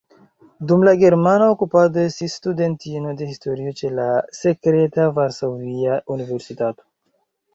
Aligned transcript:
Dum 0.69 0.85
la 0.87 0.93
germana 1.01 1.49
okupado 1.55 2.01
estis 2.11 2.37
studentino 2.39 3.13
de 3.19 3.27
historio 3.33 3.75
ĉe 3.81 3.91
la 3.99 4.07
sekreta 4.39 5.05
Varsovia 5.19 5.99
Universitato. 6.17 6.87